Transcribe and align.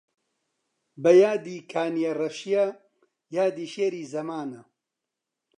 بە 1.01 1.11
یادی 1.23 1.57
کانیەڕەشیە 1.71 2.65
یادی 3.37 3.67
شێری 3.73 4.09
زەمانە 4.13 4.61